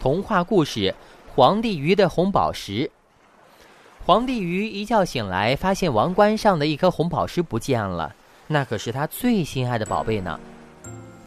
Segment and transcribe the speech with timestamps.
[0.00, 0.80] 童话故事
[1.34, 2.72] 《皇帝鱼的红宝石》。
[4.04, 8.14] 皇帝鱼一觉醒来，发现王冠上的一颗红宝石不见了，
[8.46, 10.38] 那可是他最心爱的宝贝呢。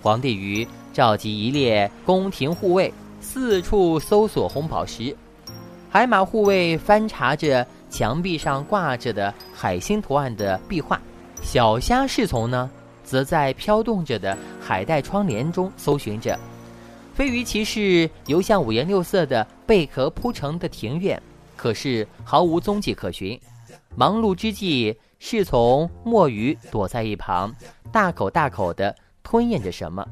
[0.01, 5.15] 皇帝鱼召集一列宫廷护卫，四处搜索红宝石。
[5.89, 11.01] 海马护卫翻查着墙壁上挂着的海星图案的壁画，
[11.41, 12.69] 小虾侍从呢，
[13.03, 16.39] 则在飘动着的海带窗帘中搜寻着。
[17.19, 21.21] 飞鱼骑士游向五颜六色的贝壳铺成的庭院，
[21.57, 23.37] 可是毫无踪迹可寻。
[23.93, 27.53] 忙碌之际，侍从墨鱼躲在一旁，
[27.91, 30.07] 大口大口地吞咽着什么。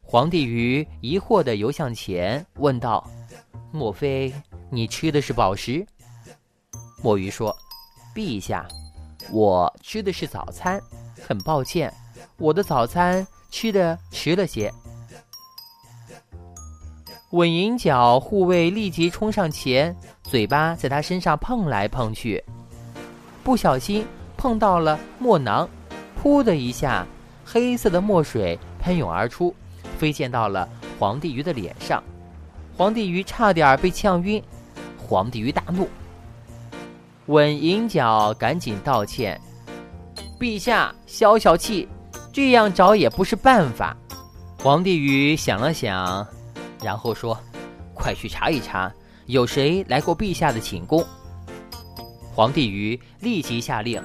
[0.00, 3.06] 皇帝鱼疑惑地游向前，问道
[3.70, 4.32] ：“莫非
[4.70, 5.86] 你吃的是宝石？”
[7.04, 7.54] 墨鱼说
[8.16, 8.66] ：“陛下，
[9.30, 10.80] 我吃的是早餐。
[11.28, 11.92] 很抱歉，
[12.38, 14.72] 我的早餐吃的迟了些。”
[17.30, 22.42] 稳银角护卫立即冲上前，嘴巴在他身上碰来碰去，
[23.44, 24.04] 不小心
[24.36, 25.68] 碰到了墨囊，
[26.20, 27.06] 噗的一下，
[27.44, 29.54] 黑色的墨水喷涌而出，
[29.96, 32.02] 飞溅到了皇帝鱼的脸上，
[32.76, 34.42] 皇帝鱼差点被呛晕。
[34.96, 35.88] 皇帝鱼大怒，
[37.26, 39.40] 稳银角赶紧道歉
[40.38, 41.88] ：“陛下消消气，
[42.32, 43.96] 这样找也不是办法。”
[44.62, 46.26] 皇帝鱼想了想。
[46.82, 47.38] 然后说
[47.94, 48.92] ：“快去查一查，
[49.26, 51.04] 有谁来过陛下的寝宫。”
[52.34, 54.02] 皇帝鱼立即下令，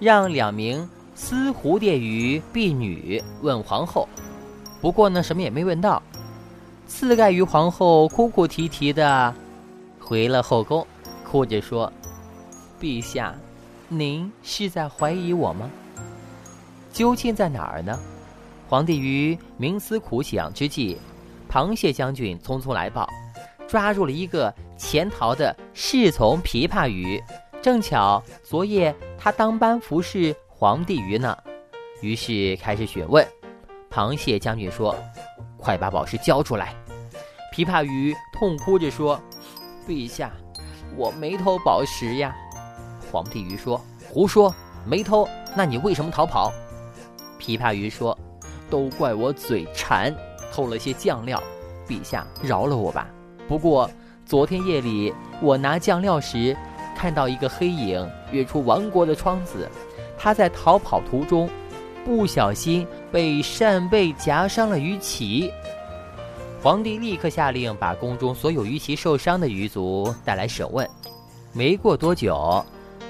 [0.00, 4.08] 让两名司蝴蝶鱼婢女问皇后。
[4.80, 6.02] 不过呢，什么也没问到。
[6.86, 9.34] 刺盖鱼皇后哭哭啼啼的
[9.98, 10.86] 回了后宫，
[11.24, 11.90] 哭着说
[12.78, 13.34] ：“陛下，
[13.88, 15.70] 您是在怀疑我吗？
[16.92, 17.98] 究竟在哪儿呢？”
[18.68, 20.98] 皇帝鱼冥思苦想之际。
[21.52, 23.06] 螃蟹将军匆匆来报，
[23.68, 27.22] 抓住了一个潜逃的侍从琵琶鱼，
[27.60, 31.36] 正巧昨夜他当班服侍皇帝鱼呢，
[32.00, 33.26] 于是开始询问。
[33.90, 34.96] 螃蟹将军说
[35.60, 36.74] ：“快把宝石交出来！”
[37.54, 39.20] 琵琶鱼痛哭着说
[39.86, 40.32] ：“陛下，
[40.96, 42.34] 我没偷宝石呀。”
[43.12, 44.54] 皇帝鱼说：“胡说，
[44.86, 46.50] 没偷，那你为什么逃跑？”
[47.38, 48.18] 琵琶鱼说
[48.70, 50.10] ：“都怪我嘴馋。”
[50.52, 51.42] 偷了些酱料，
[51.88, 53.08] 陛下饶了我吧。
[53.48, 53.90] 不过
[54.26, 56.56] 昨天夜里我拿酱料时，
[56.96, 59.68] 看到一个黑影跃出王国的窗子，
[60.18, 61.48] 他在逃跑途中，
[62.04, 65.50] 不小心被扇贝夹伤了鱼鳍。
[66.62, 70.88] 皇帝立刻下令把宫中所有鱼鳍受伤的鱼族带来审问。
[71.52, 72.64] 没过多久，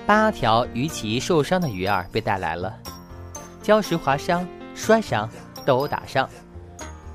[0.06, 2.74] 八条鱼鳍受伤的鱼儿被带来了，
[3.62, 5.28] 礁石划伤、摔伤、
[5.66, 6.28] 斗殴打伤。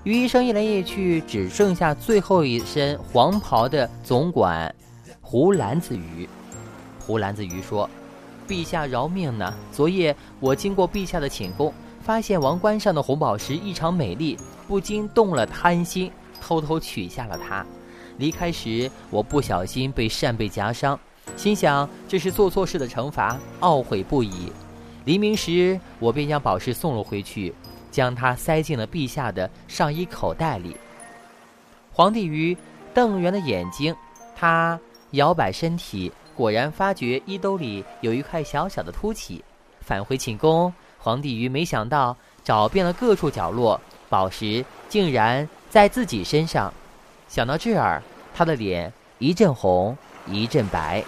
[0.07, 4.73] 鱼医生一来一去，只剩下最后一身黄袍的总管
[5.19, 6.29] 胡兰子鱼。
[6.97, 7.89] 胡兰子鱼说
[8.47, 9.53] ：“陛下饶命呢！
[9.69, 17.65] 昨夜我经过陛下的寝宫，发现王冠上的红宝石异常美丽，不禁动了贪心，偷偷取下了它。
[18.17, 20.97] 离开时，我不小心被扇贝夹伤，
[21.35, 24.53] 心想这是做错事的惩罚，懊悔不已。
[25.03, 27.53] 黎明时，我便将宝石送了回去。”
[27.97, 30.77] 将它塞进了陛下的上衣口袋里。
[31.91, 32.55] 皇帝鱼
[32.93, 33.95] 瞪圆了眼睛，
[34.35, 34.79] 他
[35.13, 39.43] 摇摆身体，果然发觉衣兜里有一块小小的凸起。
[39.81, 46.71] 返回寝宫，皇帝鱼没想到找遍了各处角落，宝石竟然在自己身上。
[47.27, 49.97] 想到这儿，他的脸一阵红，
[50.27, 51.03] 一阵白。